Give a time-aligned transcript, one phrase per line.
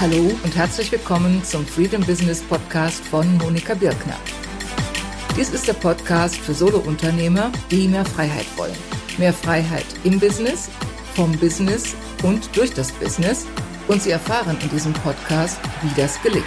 [0.00, 4.16] Hallo und herzlich willkommen zum Freedom Business Podcast von Monika Birkner.
[5.36, 8.72] Dies ist der Podcast für Solounternehmer, die mehr Freiheit wollen.
[9.18, 10.70] Mehr Freiheit im Business,
[11.14, 13.46] vom Business und durch das Business.
[13.88, 16.46] Und Sie erfahren in diesem Podcast, wie das gelingt.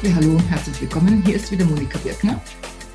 [0.00, 1.22] Ja, hallo, herzlich willkommen.
[1.26, 2.40] Hier ist wieder Monika Birkner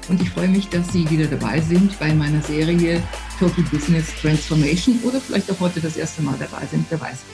[0.09, 3.03] und ich freue mich, dass Sie wieder dabei sind bei meiner Serie
[3.43, 7.25] Total Business Transformation oder vielleicht auch heute das erste Mal dabei sind, wer weiß.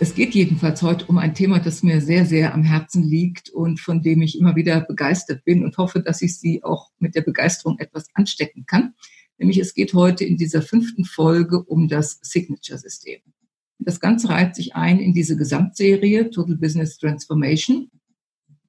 [0.00, 3.80] Es geht jedenfalls heute um ein Thema, das mir sehr, sehr am Herzen liegt und
[3.80, 7.22] von dem ich immer wieder begeistert bin und hoffe, dass ich Sie auch mit der
[7.22, 8.92] Begeisterung etwas anstecken kann.
[9.38, 13.20] Nämlich es geht heute in dieser fünften Folge um das Signature-System.
[13.78, 17.90] Das Ganze reiht sich ein in diese Gesamtserie Total Business Transformation,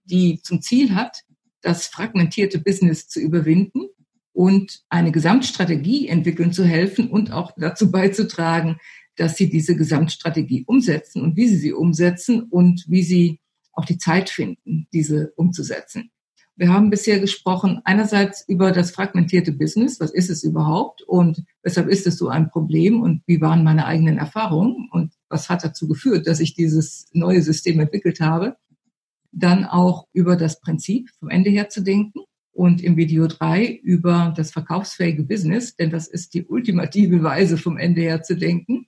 [0.06, 1.26] die zum Ziel hat,
[1.60, 3.89] das fragmentierte Business zu überwinden
[4.40, 8.78] und eine Gesamtstrategie entwickeln zu helfen und auch dazu beizutragen,
[9.18, 13.42] dass sie diese Gesamtstrategie umsetzen und wie sie sie umsetzen und wie sie
[13.74, 16.12] auch die Zeit finden, diese umzusetzen.
[16.56, 20.00] Wir haben bisher gesprochen einerseits über das fragmentierte Business.
[20.00, 23.88] Was ist es überhaupt und weshalb ist es so ein Problem und wie waren meine
[23.88, 28.56] eigenen Erfahrungen und was hat dazu geführt, dass ich dieses neue System entwickelt habe
[29.32, 34.34] dann auch über das Prinzip vom Ende her zu denken und im Video drei über
[34.36, 38.88] das verkaufsfähige Business, denn das ist die ultimative Weise vom Ende her zu denken.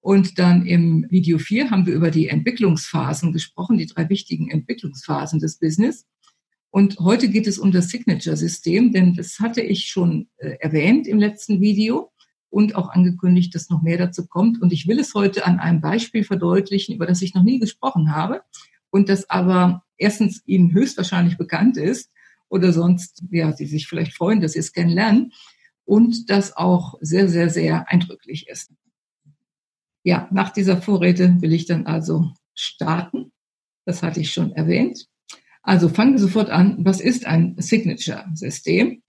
[0.00, 5.38] Und dann im Video vier haben wir über die Entwicklungsphasen gesprochen, die drei wichtigen Entwicklungsphasen
[5.38, 6.06] des Business.
[6.70, 11.18] Und heute geht es um das Signature-System, denn das hatte ich schon äh, erwähnt im
[11.18, 12.10] letzten Video
[12.48, 14.60] und auch angekündigt, dass noch mehr dazu kommt.
[14.60, 18.14] Und ich will es heute an einem Beispiel verdeutlichen, über das ich noch nie gesprochen
[18.14, 18.42] habe
[18.90, 22.11] und das aber erstens ihnen höchstwahrscheinlich bekannt ist
[22.52, 25.32] oder sonst, ja, sie sich vielleicht freuen, dass sie es kennenlernen
[25.86, 28.70] und das auch sehr, sehr, sehr eindrücklich ist.
[30.04, 33.32] Ja, nach dieser Vorrede will ich dann also starten.
[33.86, 35.06] Das hatte ich schon erwähnt.
[35.62, 36.76] Also fangen wir sofort an.
[36.84, 39.02] Was ist ein Signature-System?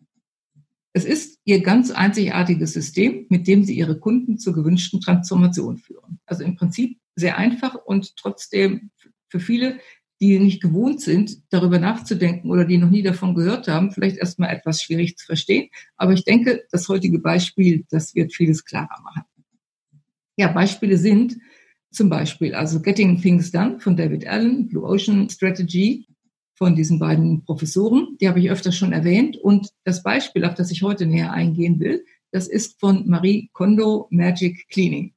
[0.93, 6.21] Es ist Ihr ganz einzigartiges System, mit dem Sie Ihre Kunden zur gewünschten Transformation führen.
[6.25, 8.91] Also im Prinzip sehr einfach und trotzdem
[9.27, 9.79] für viele,
[10.23, 14.55] die nicht gewohnt sind, darüber nachzudenken oder die noch nie davon gehört haben, vielleicht erstmal
[14.55, 15.69] etwas schwierig zu verstehen.
[15.97, 19.23] Aber ich denke, das heutige Beispiel, das wird vieles klarer machen.
[20.37, 21.37] Ja, Beispiele sind
[21.91, 26.07] zum Beispiel also Getting Things Done von David Allen, Blue Ocean Strategy
[26.55, 29.35] von diesen beiden Professoren, die habe ich öfter schon erwähnt.
[29.35, 34.07] Und das Beispiel, auf das ich heute näher eingehen will, das ist von Marie Kondo
[34.09, 35.13] Magic Cleaning.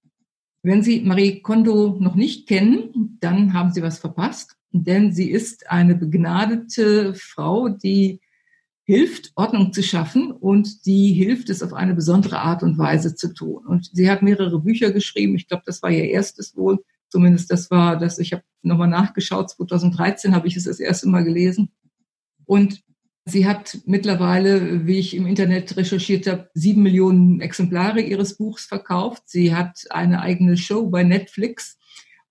[0.63, 5.71] Wenn Sie Marie Kondo noch nicht kennen, dann haben Sie was verpasst, denn sie ist
[5.71, 8.21] eine begnadete Frau, die
[8.85, 13.35] hilft, Ordnung zu schaffen und die hilft es auf eine besondere Art und Weise zu
[13.35, 13.67] tun.
[13.67, 15.35] Und sie hat mehrere Bücher geschrieben.
[15.35, 16.85] Ich glaube, das war ihr erstes wohl.
[17.09, 18.19] Zumindest das war das.
[18.19, 19.51] Ich habe nochmal nachgeschaut.
[19.51, 21.71] 2013 habe ich es das erste Mal gelesen.
[22.45, 22.85] Und
[23.29, 29.25] Sie hat mittlerweile, wie ich im Internet recherchiert habe, sieben Millionen Exemplare ihres Buchs verkauft.
[29.27, 31.77] Sie hat eine eigene Show bei Netflix.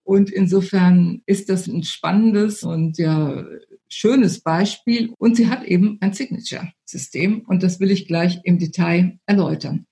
[0.06, 3.44] Und insofern ist das ein spannendes und ja
[3.90, 5.14] schönes Beispiel.
[5.18, 7.42] Und sie hat eben ein Signature-System.
[7.42, 9.88] Und das will ich gleich im Detail erläutern.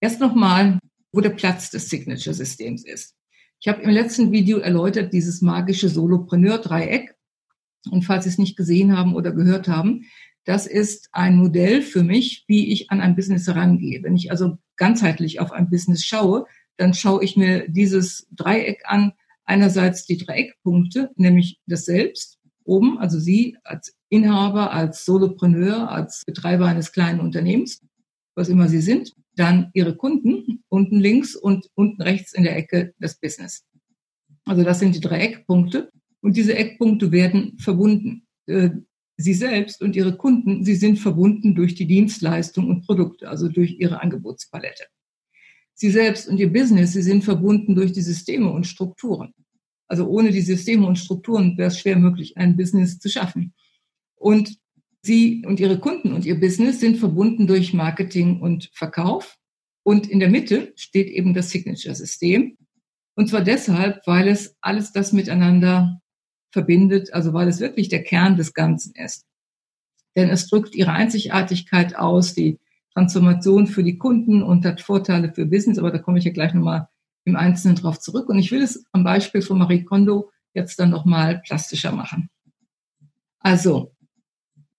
[0.00, 0.78] Erst nochmal,
[1.12, 3.16] wo der Platz des Signature-Systems ist.
[3.58, 7.16] Ich habe im letzten Video erläutert dieses magische Solopreneur-Dreieck
[7.90, 10.04] und falls Sie es nicht gesehen haben oder gehört haben,
[10.44, 14.02] das ist ein Modell für mich, wie ich an ein Business herangehe.
[14.02, 19.12] Wenn ich also ganzheitlich auf ein Business schaue, dann schaue ich mir dieses Dreieck an.
[19.44, 26.66] Einerseits die Dreieckpunkte, nämlich das Selbst oben, also Sie als Inhaber, als Solopreneur, als Betreiber
[26.66, 27.80] eines kleinen Unternehmens,
[28.34, 29.14] was immer Sie sind.
[29.36, 33.64] Dann Ihre Kunden unten links und unten rechts in der Ecke das Business.
[34.44, 35.90] Also das sind die Dreieckpunkte.
[36.22, 38.26] Und diese Eckpunkte werden verbunden.
[38.46, 38.70] Äh,
[39.16, 43.76] sie selbst und ihre Kunden, sie sind verbunden durch die Dienstleistung und Produkte, also durch
[43.78, 44.84] ihre Angebotspalette.
[45.78, 49.34] Sie selbst und ihr Business, sie sind verbunden durch die Systeme und Strukturen.
[49.88, 53.54] Also ohne die Systeme und Strukturen wäre es schwer möglich, ein Business zu schaffen.
[54.16, 54.58] Und
[55.02, 59.36] Sie und Ihre Kunden und Ihr Business sind verbunden durch Marketing und Verkauf.
[59.82, 62.56] Und in der Mitte steht eben das Signature-System.
[63.14, 66.00] Und zwar deshalb, weil es alles das miteinander
[66.50, 69.26] verbindet, also weil es wirklich der Kern des Ganzen ist.
[70.16, 72.58] Denn es drückt ihre Einzigartigkeit aus, die
[72.96, 76.54] Transformation für die Kunden und hat Vorteile für Business, aber da komme ich ja gleich
[76.54, 76.88] nochmal
[77.24, 78.30] im Einzelnen drauf zurück.
[78.30, 82.30] Und ich will es am Beispiel von Marie Kondo jetzt dann nochmal plastischer machen.
[83.40, 83.92] Also,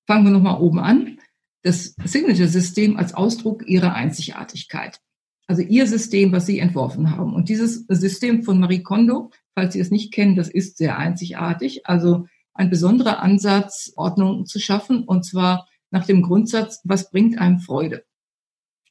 [0.08, 1.20] fangen wir nochmal oben an.
[1.62, 5.00] Das Signature-System als Ausdruck ihrer Einzigartigkeit.
[5.46, 7.36] Also ihr System, was Sie entworfen haben.
[7.36, 11.86] Und dieses System von Marie Kondo, falls Sie es nicht kennen, das ist sehr einzigartig.
[11.86, 12.26] Also
[12.56, 15.04] ein besonderer Ansatz, Ordnung zu schaffen.
[15.04, 18.04] Und zwar nach dem Grundsatz, was bringt einem Freude?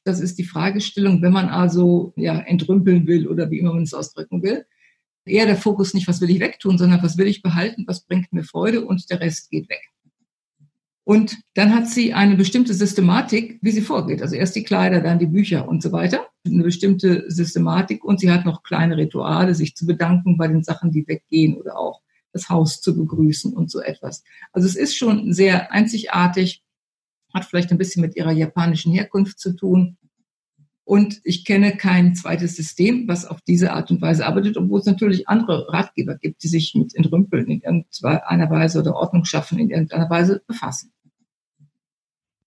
[0.03, 3.93] Das ist die Fragestellung, wenn man also ja entrümpeln will oder wie immer man es
[3.93, 4.65] ausdrücken will.
[5.25, 8.31] Eher der Fokus nicht, was will ich wegtun, sondern was will ich behalten, was bringt
[8.31, 9.81] mir Freude und der Rest geht weg.
[11.03, 14.21] Und dann hat sie eine bestimmte Systematik, wie sie vorgeht.
[14.21, 16.27] Also erst die Kleider, dann die Bücher und so weiter.
[16.45, 20.91] Eine bestimmte Systematik und sie hat noch kleine Rituale, sich zu bedanken bei den Sachen,
[20.91, 22.01] die weggehen oder auch
[22.33, 24.23] das Haus zu begrüßen und so etwas.
[24.51, 26.61] Also es ist schon sehr einzigartig,
[27.37, 29.97] hat vielleicht ein bisschen mit ihrer japanischen Herkunft zu tun.
[30.83, 34.85] Und ich kenne kein zweites System, was auf diese Art und Weise arbeitet, obwohl es
[34.85, 39.69] natürlich andere Ratgeber gibt, die sich mit Entrümpeln in irgendeiner Weise oder Ordnung schaffen in
[39.69, 40.91] irgendeiner Weise befassen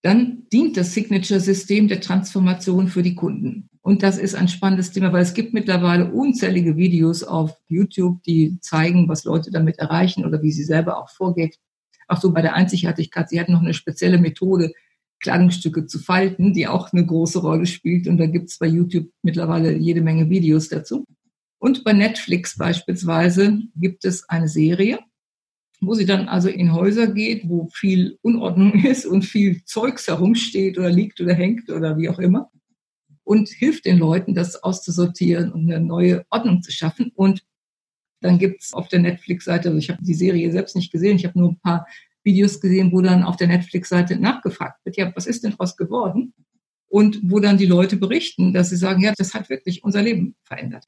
[0.02, 3.68] dann dient das Signature-System der Transformation für die Kunden.
[3.82, 8.58] Und das ist ein spannendes Thema, weil es gibt mittlerweile unzählige Videos auf YouTube, die
[8.60, 11.58] zeigen, was Leute damit erreichen oder wie sie selber auch vorgeht.
[12.10, 13.28] Auch so bei der Einzigartigkeit.
[13.28, 14.72] Sie hat noch eine spezielle Methode,
[15.20, 18.08] Kleidungsstücke zu falten, die auch eine große Rolle spielt.
[18.08, 21.04] Und da gibt es bei YouTube mittlerweile jede Menge Videos dazu.
[21.58, 24.98] Und bei Netflix beispielsweise gibt es eine Serie,
[25.80, 30.78] wo sie dann also in Häuser geht, wo viel Unordnung ist und viel Zeugs herumsteht
[30.78, 32.50] oder liegt oder hängt oder wie auch immer
[33.30, 37.12] und hilft den Leuten, das auszusortieren und eine neue Ordnung zu schaffen.
[37.14, 37.44] Und
[38.20, 41.38] dann gibt's auf der Netflix-Seite, also ich habe die Serie selbst nicht gesehen, ich habe
[41.38, 41.86] nur ein paar
[42.22, 46.34] Videos gesehen, wo dann auf der Netflix-Seite nachgefragt wird, ja, was ist denn daraus geworden?
[46.88, 50.34] Und wo dann die Leute berichten, dass sie sagen, ja, das hat wirklich unser Leben
[50.42, 50.86] verändert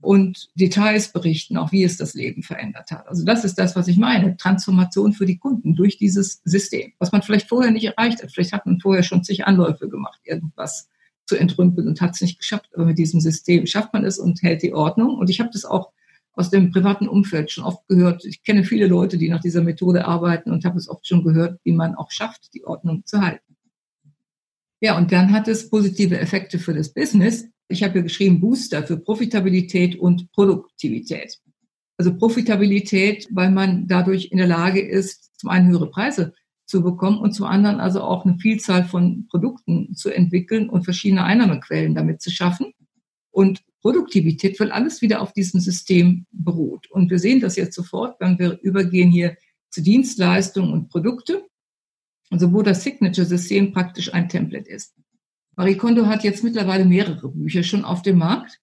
[0.00, 3.08] und Details berichten, auch wie es das Leben verändert hat.
[3.08, 4.36] Also das ist das, was ich meine.
[4.36, 8.30] Transformation für die Kunden durch dieses System, was man vielleicht vorher nicht erreicht hat.
[8.32, 10.88] Vielleicht hat man vorher schon zig Anläufe gemacht, irgendwas
[11.24, 12.70] zu entrümpeln und hat es nicht geschafft.
[12.74, 15.16] Aber mit diesem System schafft man es und hält die Ordnung.
[15.16, 15.92] Und ich habe das auch
[16.36, 18.24] aus dem privaten Umfeld schon oft gehört.
[18.24, 21.58] Ich kenne viele Leute, die nach dieser Methode arbeiten und habe es oft schon gehört,
[21.64, 23.56] wie man auch schafft, die Ordnung zu halten.
[24.80, 28.86] Ja, und dann hat es positive Effekte für das Business, ich habe ja geschrieben Booster
[28.86, 31.40] für Profitabilität und Produktivität.
[31.96, 36.34] Also Profitabilität, weil man dadurch in der Lage ist, zum einen höhere Preise
[36.66, 41.24] zu bekommen und zum anderen also auch eine Vielzahl von Produkten zu entwickeln und verschiedene
[41.24, 42.72] Einnahmequellen damit zu schaffen.
[43.30, 46.90] Und Produktivität, weil alles wieder auf diesem System beruht.
[46.90, 49.36] Und wir sehen das jetzt sofort, wenn wir übergehen hier
[49.70, 51.46] zu Dienstleistungen und Produkte,
[52.28, 54.96] also wo das Signature-System praktisch ein Template ist.
[55.54, 58.58] Marie Kondo hat jetzt mittlerweile mehrere Bücher schon auf dem Markt.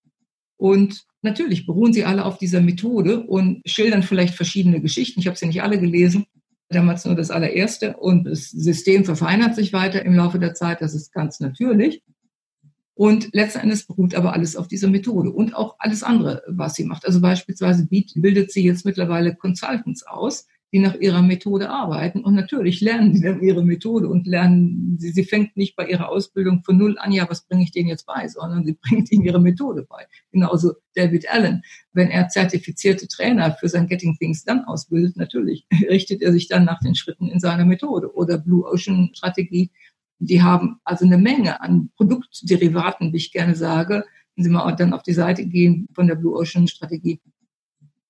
[0.57, 5.21] Und natürlich beruhen sie alle auf dieser Methode und schildern vielleicht verschiedene Geschichten.
[5.21, 6.25] Ich habe sie nicht alle gelesen,
[6.67, 7.95] damals nur das allererste.
[7.95, 10.81] Und das System verfeinert sich weiter im Laufe der Zeit.
[10.81, 12.03] Das ist ganz natürlich.
[12.95, 16.83] Und letzten Endes beruht aber alles auf dieser Methode und auch alles andere, was sie
[16.83, 17.05] macht.
[17.05, 22.23] Also beispielsweise bildet sie jetzt mittlerweile Consultants aus, die nach ihrer Methode arbeiten.
[22.23, 26.09] Und natürlich lernen sie dann ihre Methode und lernen, sie, sie fängt nicht bei ihrer
[26.09, 29.23] Ausbildung von null an, ja, was bringe ich denen jetzt bei, sondern sie bringt ihnen
[29.23, 30.07] ihre Methode bei.
[30.31, 31.61] Genauso David Allen.
[31.93, 36.65] Wenn er zertifizierte Trainer für sein Getting Things Done ausbildet, natürlich richtet er sich dann
[36.65, 38.11] nach den Schritten in seiner Methode.
[38.15, 39.69] Oder Blue Ocean Strategie.
[40.25, 44.05] Die haben also eine Menge an Produktderivaten, wie ich gerne sage.
[44.35, 47.19] Wenn Sie mal dann auf die Seite gehen von der Blue Ocean Strategie,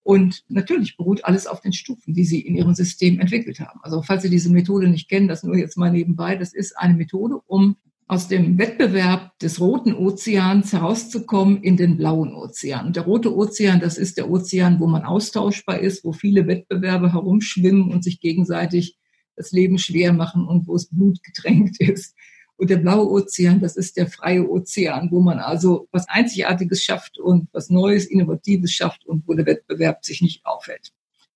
[0.04, 3.80] und natürlich beruht alles auf den Stufen, die Sie in Ihrem System entwickelt haben.
[3.84, 6.94] Also falls Sie diese Methode nicht kennen, das nur jetzt mal nebenbei, das ist eine
[6.94, 12.88] Methode, um aus dem Wettbewerb des roten Ozeans herauszukommen in den blauen Ozean.
[12.88, 17.14] Und der rote Ozean, das ist der Ozean, wo man austauschbar ist, wo viele Wettbewerbe
[17.14, 18.98] herumschwimmen und sich gegenseitig
[19.36, 22.16] das Leben schwer machen und wo es blutgetränkt ist.
[22.56, 27.18] Und der blaue Ozean, das ist der freie Ozean, wo man also was Einzigartiges schafft
[27.18, 30.92] und was Neues, Innovatives schafft und wo der Wettbewerb sich nicht aufhält.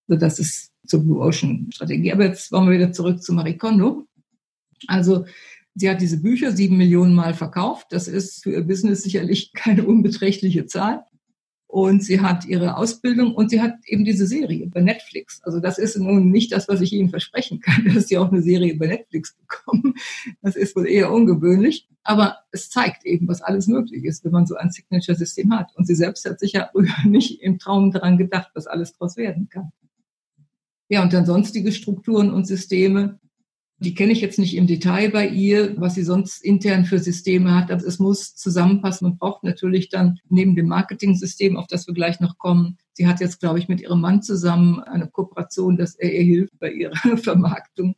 [0.08, 2.14] Also das ist zur Blue Ocean Strategie.
[2.14, 4.08] Aber jetzt wollen wir wieder zurück zu Marie Kondo.
[4.88, 5.26] Also
[5.76, 7.88] sie hat diese Bücher sieben Millionen Mal verkauft.
[7.90, 11.04] Das ist für ihr Business sicherlich keine unbeträchtliche Zahl
[11.68, 15.42] und sie hat ihre Ausbildung und sie hat eben diese Serie bei Netflix.
[15.44, 18.42] Also das ist nun nicht das, was ich Ihnen versprechen kann, dass Sie auch eine
[18.42, 19.94] Serie bei Netflix bekommen.
[20.42, 21.88] Das ist wohl eher ungewöhnlich.
[22.04, 25.76] Aber es zeigt eben, was alles möglich ist, wenn man so ein Signature-System hat.
[25.76, 29.18] Und sie selbst hat sich ja früher nicht im Traum daran gedacht, was alles daraus
[29.18, 29.72] werden kann.
[30.88, 33.20] Ja, und dann sonstige Strukturen und Systeme,
[33.80, 37.54] die kenne ich jetzt nicht im Detail bei ihr, was sie sonst intern für Systeme
[37.54, 39.08] hat, aber es muss zusammenpassen.
[39.08, 43.20] Man braucht natürlich dann neben dem Marketing-System, auf das wir gleich noch kommen, sie hat
[43.20, 46.96] jetzt, glaube ich, mit ihrem Mann zusammen eine Kooperation, dass er ihr hilft bei ihrer
[47.18, 47.96] Vermarktung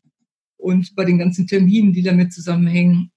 [0.58, 3.12] und bei den ganzen Terminen, die damit zusammenhängen.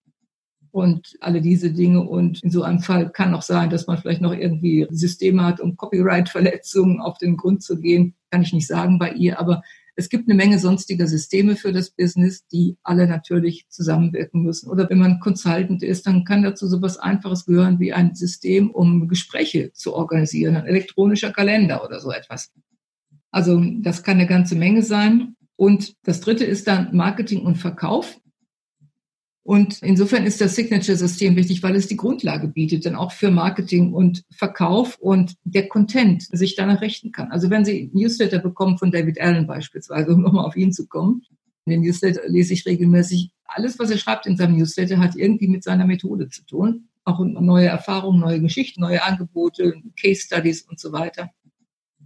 [0.71, 2.01] und alle diese Dinge.
[2.01, 5.61] Und in so einem Fall kann auch sein, dass man vielleicht noch irgendwie Systeme hat,
[5.61, 8.15] um Copyright-Verletzungen auf den Grund zu gehen.
[8.31, 9.63] Kann ich nicht sagen bei ihr, aber
[9.95, 14.71] es gibt eine Menge sonstiger Systeme für das Business, die alle natürlich zusammenwirken müssen.
[14.71, 19.09] Oder wenn man Consultant ist, dann kann dazu sowas Einfaches gehören wie ein System, um
[19.09, 22.53] Gespräche zu organisieren, ein elektronischer Kalender oder so etwas.
[23.31, 25.37] Also das kann eine ganze Menge sein.
[25.57, 28.19] Und das dritte ist dann Marketing und Verkauf.
[29.45, 33.93] Und insofern ist das Signature-System wichtig, weil es die Grundlage bietet, dann auch für Marketing
[33.93, 37.33] und Verkauf und der Content sich danach richten kann.
[37.33, 41.23] Also wenn Sie Newsletter bekommen von David Allen beispielsweise, um nochmal auf ihn zu kommen,
[41.67, 45.65] den Newsletter lese ich regelmäßig, alles, was er schreibt in seinem Newsletter, hat irgendwie mit
[45.65, 46.89] seiner Methode zu tun.
[47.05, 51.31] Auch neue Erfahrungen, neue Geschichten, neue Angebote, Case Studies und so weiter.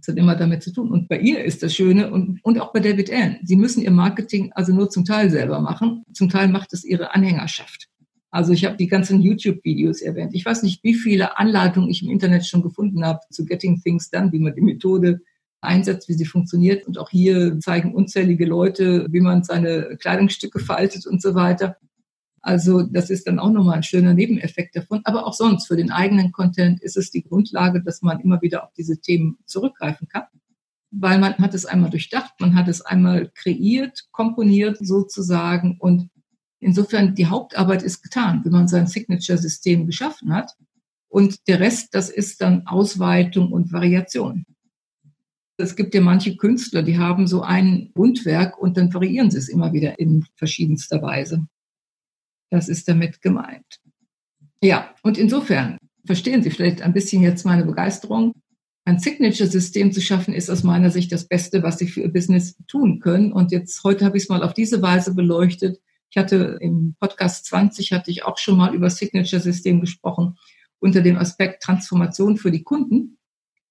[0.07, 0.89] Das hat immer damit zu tun.
[0.89, 3.39] Und bei ihr ist das Schöne und, und auch bei David Allen.
[3.43, 6.03] Sie müssen ihr Marketing also nur zum Teil selber machen.
[6.13, 7.89] Zum Teil macht es ihre Anhängerschaft.
[8.31, 10.33] Also ich habe die ganzen YouTube-Videos erwähnt.
[10.33, 14.09] Ich weiß nicht, wie viele Anleitungen ich im Internet schon gefunden habe zu Getting Things
[14.09, 15.19] Done, wie man die Methode
[15.59, 16.87] einsetzt, wie sie funktioniert.
[16.87, 21.75] Und auch hier zeigen unzählige Leute, wie man seine Kleidungsstücke faltet und so weiter.
[22.47, 25.01] Also das ist dann auch nochmal ein schöner Nebeneffekt davon.
[25.03, 28.63] Aber auch sonst für den eigenen Content ist es die Grundlage, dass man immer wieder
[28.63, 30.23] auf diese Themen zurückgreifen kann.
[30.89, 36.09] Weil man hat es einmal durchdacht, man hat es einmal kreiert, komponiert sozusagen und
[36.61, 40.53] insofern die Hauptarbeit ist getan, wenn man sein Signature-System geschaffen hat.
[41.09, 44.45] Und der Rest, das ist dann Ausweitung und Variation.
[45.57, 49.49] Es gibt ja manche Künstler, die haben so ein Grundwerk und dann variieren sie es
[49.49, 51.45] immer wieder in verschiedenster Weise.
[52.49, 53.79] Das ist damit gemeint.
[54.61, 58.33] Ja, und insofern verstehen Sie vielleicht ein bisschen jetzt meine Begeisterung.
[58.85, 62.55] Ein Signature-System zu schaffen, ist aus meiner Sicht das Beste, was Sie für Ihr Business
[62.67, 63.33] tun können.
[63.33, 65.79] Und jetzt heute habe ich es mal auf diese Weise beleuchtet.
[66.09, 70.37] Ich hatte im Podcast 20 hatte ich auch schon mal über Signature-System gesprochen
[70.79, 73.17] unter dem Aspekt Transformation für die Kunden.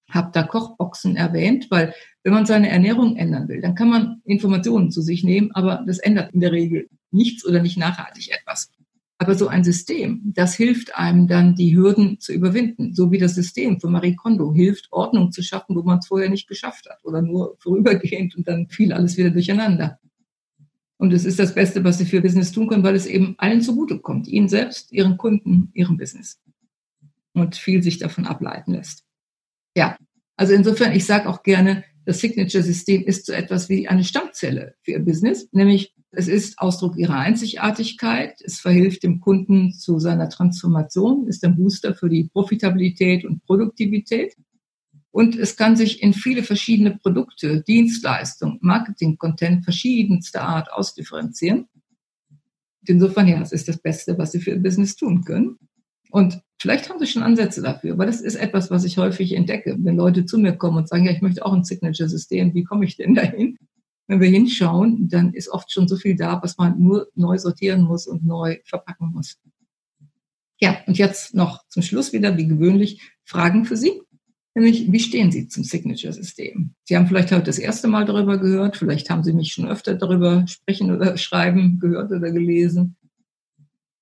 [0.09, 1.93] Habe da Kochboxen erwähnt, weil
[2.27, 5.97] wenn man seine Ernährung ändern will, dann kann man Informationen zu sich nehmen, aber das
[5.97, 8.69] ändert in der Regel nichts oder nicht nachhaltig etwas.
[9.17, 12.93] Aber so ein System, das hilft einem dann, die Hürden zu überwinden.
[12.93, 16.29] So wie das System von Marie Kondo hilft, Ordnung zu schaffen, wo man es vorher
[16.29, 19.97] nicht geschafft hat oder nur vorübergehend und dann fiel alles wieder durcheinander.
[20.97, 23.61] Und es ist das Beste, was Sie für Business tun können, weil es eben allen
[23.61, 24.27] zugutekommt.
[24.27, 26.41] Ihnen selbst, Ihren Kunden, Ihrem Business.
[27.31, 29.05] Und viel sich davon ableiten lässt.
[29.77, 29.95] Ja,
[30.35, 34.91] also insofern, ich sage auch gerne, das Signature-System ist so etwas wie eine Stammzelle für
[34.91, 38.39] Ihr Business, nämlich es ist Ausdruck ihrer Einzigartigkeit.
[38.41, 44.37] Es verhilft dem Kunden zu seiner Transformation, ist ein Booster für die Profitabilität und Produktivität.
[45.11, 51.67] Und es kann sich in viele verschiedene Produkte, Dienstleistungen, Marketing-Content verschiedenster Art ausdifferenzieren.
[52.85, 55.59] Insofern, ja, es ist das Beste, was Sie für Ihr Business tun können.
[56.17, 59.75] Und vielleicht haben Sie schon Ansätze dafür, weil das ist etwas, was ich häufig entdecke,
[59.79, 62.85] wenn Leute zu mir kommen und sagen, ja, ich möchte auch ein Signature-System, wie komme
[62.85, 63.57] ich denn dahin?
[64.07, 67.81] wenn wir hinschauen, dann ist oft schon so viel da, was man nur neu sortieren
[67.81, 69.37] muss und neu verpacken muss.
[70.59, 74.01] Ja, und jetzt noch zum Schluss wieder, wie gewöhnlich, Fragen für Sie.
[74.55, 76.73] Nämlich, wie stehen Sie zum Signature-System?
[76.85, 79.93] Sie haben vielleicht heute das erste Mal darüber gehört, vielleicht haben Sie mich schon öfter
[79.93, 82.95] darüber sprechen oder schreiben gehört oder gelesen.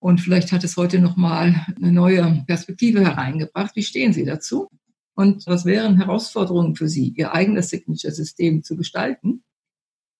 [0.05, 3.75] Und vielleicht hat es heute nochmal eine neue Perspektive hereingebracht.
[3.75, 4.69] Wie stehen Sie dazu?
[5.15, 9.43] Und was wären Herausforderungen für Sie, Ihr eigenes Signature-System zu gestalten?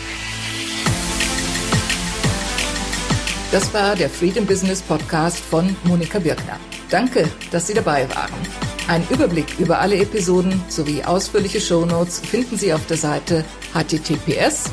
[3.53, 6.59] Das war der Freedom Business Podcast von Monika Birkner.
[6.89, 8.41] Danke, dass Sie dabei waren.
[8.89, 14.69] Ein Überblick über alle Episoden sowie ausführliche Shownotes finden Sie auf der Seite https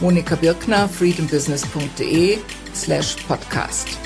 [0.00, 2.36] monikabirkner freedombusiness.de
[2.74, 4.05] slash podcast.